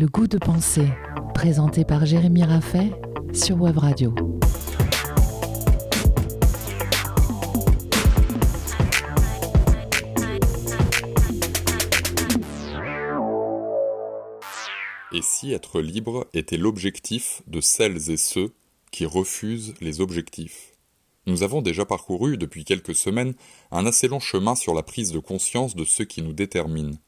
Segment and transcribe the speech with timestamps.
[0.00, 0.86] Le goût de penser,
[1.34, 2.92] présenté par Jérémy Raffet
[3.32, 4.14] sur Web Radio.
[15.10, 18.54] Et si être libre était l'objectif de celles et ceux
[18.92, 20.74] qui refusent les objectifs?
[21.26, 23.34] Nous avons déjà parcouru depuis quelques semaines
[23.72, 26.98] un assez long chemin sur la prise de conscience de ce qui nous détermine.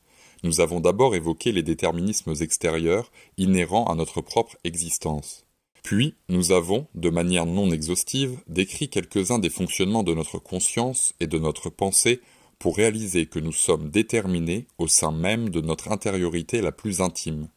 [0.43, 5.45] Nous avons d'abord évoqué les déterminismes extérieurs inhérents à notre propre existence.
[5.83, 11.27] Puis, nous avons, de manière non exhaustive, décrit quelques-uns des fonctionnements de notre conscience et
[11.27, 12.21] de notre pensée
[12.59, 17.49] pour réaliser que nous sommes déterminés au sein même de notre intériorité la plus intime.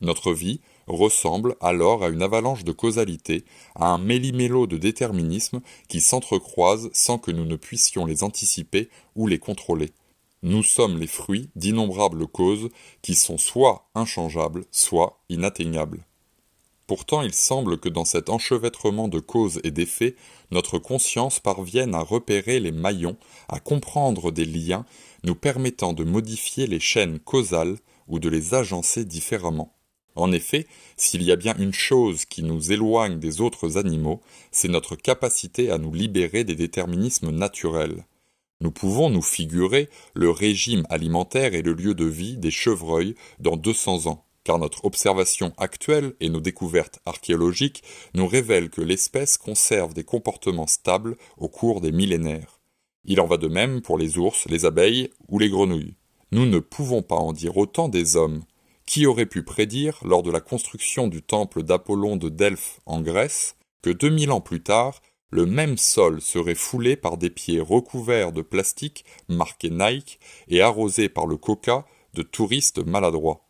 [0.00, 3.44] Notre vie ressemble alors à une avalanche de causalité,
[3.74, 9.26] à un méli-mélo de déterminisme qui s'entrecroisent sans que nous ne puissions les anticiper ou
[9.26, 9.92] les contrôler.
[10.46, 12.68] Nous sommes les fruits d'innombrables causes
[13.00, 16.04] qui sont soit inchangeables, soit inatteignables.
[16.86, 20.16] Pourtant il semble que dans cet enchevêtrement de causes et d'effets,
[20.50, 23.16] notre conscience parvienne à repérer les maillons,
[23.48, 24.84] à comprendre des liens
[25.22, 29.72] nous permettant de modifier les chaînes causales ou de les agencer différemment.
[30.14, 30.66] En effet,
[30.98, 34.20] s'il y a bien une chose qui nous éloigne des autres animaux,
[34.52, 38.04] c'est notre capacité à nous libérer des déterminismes naturels.
[38.64, 43.58] Nous pouvons nous figurer le régime alimentaire et le lieu de vie des chevreuils dans
[43.58, 47.82] 200 ans, car notre observation actuelle et nos découvertes archéologiques
[48.14, 52.62] nous révèlent que l'espèce conserve des comportements stables au cours des millénaires.
[53.04, 55.96] Il en va de même pour les ours, les abeilles ou les grenouilles.
[56.32, 58.44] Nous ne pouvons pas en dire autant des hommes,
[58.86, 63.56] qui aurait pu prédire, lors de la construction du temple d'Apollon de Delphes en Grèce,
[63.82, 68.42] que 2000 ans plus tard, le même sol serait foulé par des pieds recouverts de
[68.42, 73.44] plastique marqué Nike et arrosé par le coca de touristes maladroits.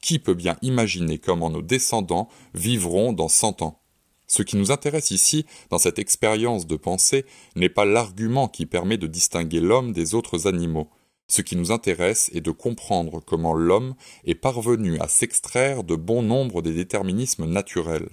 [0.00, 3.80] Qui peut bien imaginer comment nos descendants vivront dans cent ans?
[4.26, 7.24] Ce qui nous intéresse ici, dans cette expérience de pensée,
[7.56, 10.90] n'est pas l'argument qui permet de distinguer l'homme des autres animaux,
[11.30, 16.22] ce qui nous intéresse est de comprendre comment l'homme est parvenu à s'extraire de bon
[16.22, 18.08] nombre des déterminismes naturels.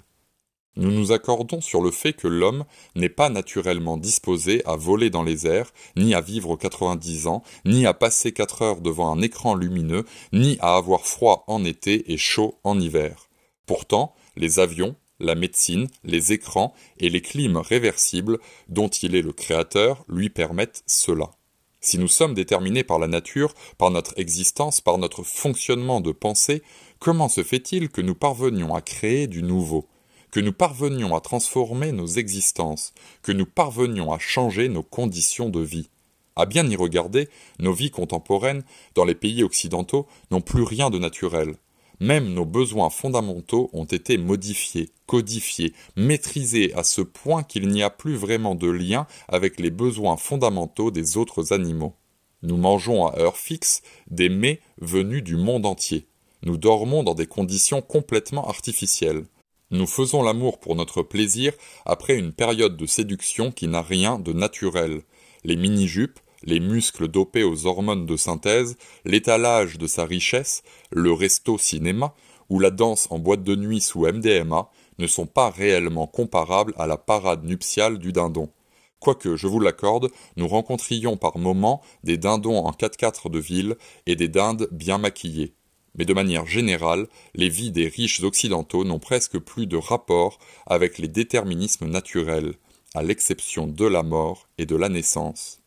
[0.78, 2.66] Nous nous accordons sur le fait que l'homme
[2.96, 7.86] n'est pas naturellement disposé à voler dans les airs, ni à vivre 90 ans, ni
[7.86, 10.04] à passer 4 heures devant un écran lumineux,
[10.34, 13.30] ni à avoir froid en été et chaud en hiver.
[13.66, 19.32] Pourtant, les avions, la médecine, les écrans et les clims réversibles dont il est le
[19.32, 21.32] créateur lui permettent cela.
[21.80, 26.64] Si nous sommes déterminés par la nature, par notre existence, par notre fonctionnement de pensée,
[27.00, 29.88] comment se fait-il que nous parvenions à créer du nouveau,
[30.36, 35.62] que nous parvenions à transformer nos existences, que nous parvenions à changer nos conditions de
[35.62, 35.88] vie
[36.36, 38.66] À bien y regarder, nos vies contemporaines,
[38.96, 41.56] dans les pays occidentaux, n'ont plus rien de naturel.
[42.02, 47.90] Même nos besoins fondamentaux ont été modifiés, codifiés, maîtrisés à ce point qu'il n'y a
[47.90, 51.96] plus vraiment de lien avec les besoins fondamentaux des autres animaux.
[52.42, 56.08] Nous mangeons à heure fixe des mets venus du monde entier.
[56.44, 59.24] Nous dormons dans des conditions complètement artificielles.
[59.72, 61.52] Nous faisons l'amour pour notre plaisir
[61.86, 65.02] après une période de séduction qui n'a rien de naturel.
[65.44, 70.62] Les mini-jupes, les muscles dopés aux hormones de synthèse, l'étalage de sa richesse,
[70.92, 72.14] le resto cinéma
[72.50, 76.86] ou la danse en boîte de nuit sous MDMA ne sont pas réellement comparables à
[76.86, 78.52] la parade nuptiale du dindon.
[79.00, 84.16] Quoique, je vous l'accorde, nous rencontrions par moments des dindons en 4x4 de ville et
[84.16, 85.56] des dindes bien maquillées.
[85.98, 90.98] Mais de manière générale, les vies des riches occidentaux n'ont presque plus de rapport avec
[90.98, 92.56] les déterminismes naturels,
[92.94, 95.62] à l'exception de la mort et de la naissance.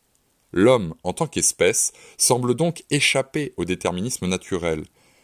[0.51, 4.83] L'homme, en tant qu'espèce, semble donc échapper au déterminisme naturel.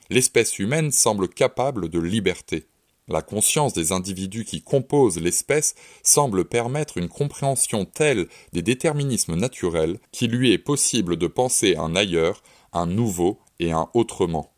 [0.10, 2.68] L'espèce humaine semble capable de liberté.
[3.08, 10.00] La conscience des individus qui composent l'espèce semble permettre une compréhension telle des déterminismes naturels
[10.12, 12.42] qu'il lui est possible de penser un ailleurs,
[12.74, 14.55] un nouveau et un autrement.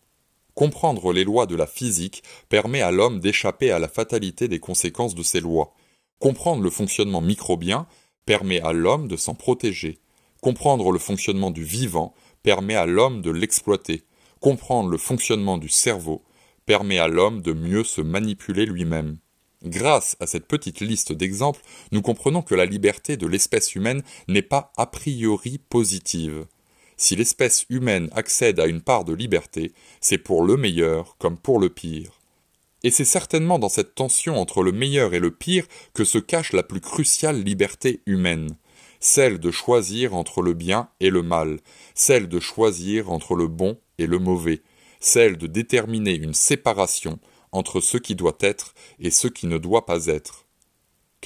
[0.57, 5.13] Comprendre les lois de la physique permet à l'homme d'échapper à la fatalité des conséquences
[5.13, 5.75] de ces lois.
[6.17, 7.85] Comprendre le fonctionnement microbien
[8.25, 9.99] permet à l'homme de s'en protéger.
[10.41, 14.05] Comprendre le fonctionnement du vivant permet à l'homme de l'exploiter.
[14.39, 16.23] Comprendre le fonctionnement du cerveau
[16.65, 19.19] permet à l'homme de mieux se manipuler lui-même.
[19.63, 21.61] Grâce à cette petite liste d'exemples,
[21.91, 26.47] nous comprenons que la liberté de l'espèce humaine n'est pas a priori positive.
[26.97, 29.71] Si l'espèce humaine accède à une part de liberté,
[30.01, 32.19] c'est pour le meilleur comme pour le pire.
[32.83, 36.53] Et c'est certainement dans cette tension entre le meilleur et le pire que se cache
[36.53, 38.55] la plus cruciale liberté humaine
[38.99, 41.59] celle de choisir entre le bien et le mal,
[41.93, 44.61] celle de choisir entre le bon et le mauvais,
[44.99, 47.19] celle de déterminer une séparation
[47.51, 50.46] entre ce qui doit être et ce qui ne doit pas être.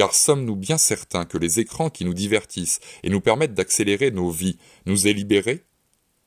[0.01, 4.31] Car sommes-nous bien certains que les écrans qui nous divertissent et nous permettent d'accélérer nos
[4.31, 4.57] vies
[4.87, 5.63] nous aient libérés?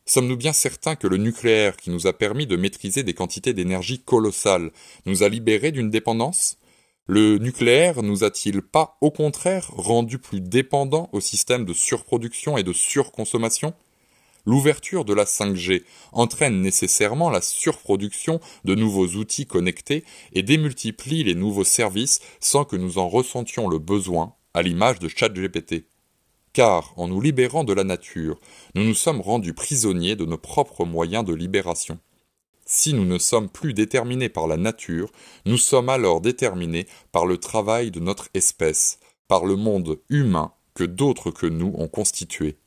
[0.06, 3.98] Sommes-nous bien certains que le nucléaire qui nous a permis de maîtriser des quantités d'énergie
[3.98, 4.70] colossales
[5.06, 6.56] nous a libérés d'une dépendance?
[7.08, 12.62] Le nucléaire nous a-t-il pas, au contraire, rendu plus dépendants au système de surproduction et
[12.62, 13.74] de surconsommation?
[14.46, 20.04] L'ouverture de la 5G entraîne nécessairement la surproduction de nouveaux outils connectés
[20.34, 25.08] et démultiplie les nouveaux services sans que nous en ressentions le besoin, à l'image de
[25.08, 25.86] ChatGPT.
[26.52, 28.38] Car, en nous libérant de la nature,
[28.74, 31.98] nous nous sommes rendus prisonniers de nos propres moyens de libération.
[32.66, 35.10] Si nous ne sommes plus déterminés par la nature,
[35.46, 40.84] nous sommes alors déterminés par le travail de notre espèce, par le monde humain que
[40.84, 42.58] d'autres que nous ont constitué.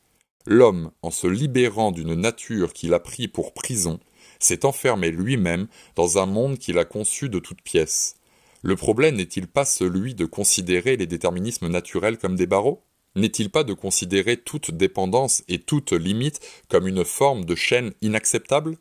[0.50, 4.00] L'homme, en se libérant d'une nature qu'il a pris pour prison,
[4.40, 5.68] s'est enfermé lui-même
[5.98, 8.16] dans un monde qu'il a conçu de toutes pièces.
[8.62, 12.82] Le problème n'est-il pas celui de considérer les déterminismes naturels comme des barreaux?
[13.18, 16.40] N'est-il pas de considérer toute dépendance et toute limite
[16.70, 18.78] comme une forme de chaîne inacceptable?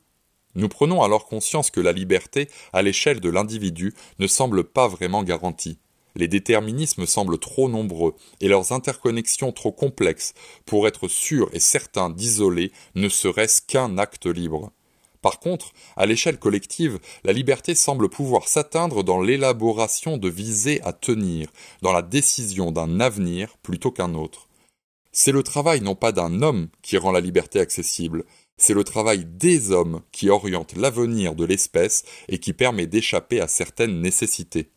[0.54, 5.24] Nous prenons alors conscience que la liberté, à l'échelle de l'individu, ne semble pas vraiment
[5.24, 5.80] garantie
[6.16, 10.34] les déterminismes semblent trop nombreux et leurs interconnexions trop complexes
[10.64, 14.72] pour être sûrs et certains d'isoler ne serait-ce qu'un acte libre.
[15.22, 20.92] Par contre, à l'échelle collective, la liberté semble pouvoir s'atteindre dans l'élaboration de visées à
[20.92, 21.48] tenir,
[21.82, 24.48] dans la décision d'un avenir plutôt qu'un autre.
[25.12, 28.24] C'est le travail non pas d'un homme qui rend la liberté accessible,
[28.58, 33.48] c'est le travail des hommes qui oriente l'avenir de l'espèce et qui permet d'échapper à
[33.48, 34.70] certaines nécessités.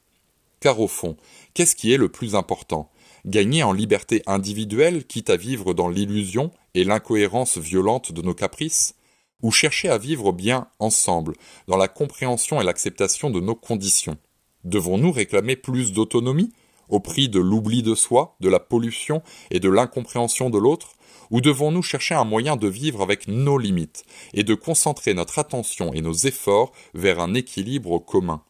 [0.59, 1.15] Car au fond,
[1.53, 2.91] qu'est-ce qui est le plus important?
[3.25, 8.95] Gagner en liberté individuelle, quitte à vivre dans l'illusion et l'incohérence violente de nos caprices?
[9.41, 11.35] Ou chercher à vivre bien ensemble,
[11.67, 14.17] dans la compréhension et l'acceptation de nos conditions?
[14.65, 16.51] Devons-nous réclamer plus d'autonomie
[16.89, 19.21] au prix de l'oubli de soi, de la pollution
[19.51, 20.95] et de l'incompréhension de l'autre?
[21.31, 24.03] Ou devons-nous chercher un moyen de vivre avec nos limites
[24.33, 28.41] et de concentrer notre attention et nos efforts vers un équilibre commun?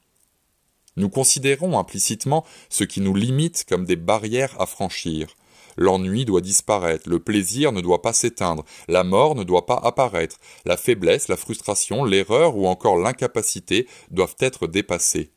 [1.00, 5.36] Nous considérons implicitement ce qui nous limite comme des barrières à franchir.
[5.78, 10.38] L'ennui doit disparaître, le plaisir ne doit pas s'éteindre, la mort ne doit pas apparaître,
[10.66, 15.32] la faiblesse, la frustration, l'erreur ou encore l'incapacité doivent être dépassées.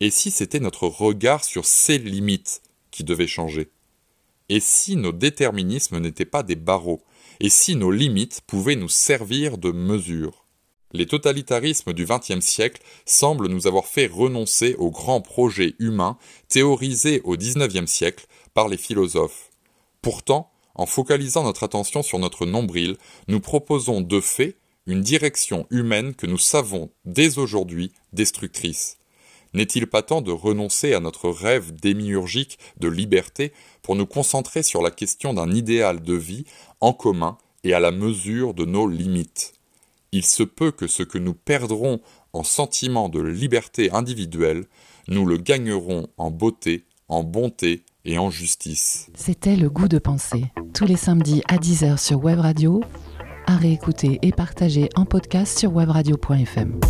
[0.00, 3.70] Et si c'était notre regard sur ces limites qui devait changer?
[4.48, 7.02] Et si nos déterminismes n'étaient pas des barreaux?
[7.38, 10.47] Et si nos limites pouvaient nous servir de mesure
[10.92, 16.16] les totalitarismes du XXe siècle semblent nous avoir fait renoncer aux grands projets humains
[16.48, 19.50] théorisés au XIXe siècle par les philosophes.
[20.02, 22.96] Pourtant, en focalisant notre attention sur notre nombril,
[23.26, 24.56] nous proposons de fait
[24.86, 28.96] une direction humaine que nous savons dès aujourd'hui destructrice.
[29.54, 33.52] N'est-il pas temps de renoncer à notre rêve démiurgique de liberté
[33.82, 36.44] pour nous concentrer sur la question d'un idéal de vie
[36.80, 39.57] en commun et à la mesure de nos limites?
[40.12, 42.00] Il se peut que ce que nous perdrons
[42.32, 44.64] en sentiment de liberté individuelle,
[45.08, 49.10] nous le gagnerons en beauté, en bonté et en justice.
[49.14, 50.44] C'était le goût de penser,
[50.74, 52.82] tous les samedis à 10h sur Web Radio,
[53.46, 56.80] à réécouter et partager en podcast sur webradio.fm.